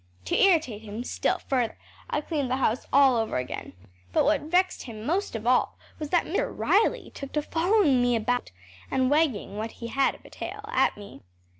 [0.25, 1.77] To irritate him still further
[2.09, 3.73] I cleaned the house all over again.
[4.11, 6.51] But what vexed him most of all was that Mr.
[6.51, 8.49] Riley took to following me about
[8.89, 11.21] and wagging what he had of a tail at me.